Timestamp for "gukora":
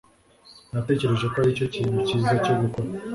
2.61-2.89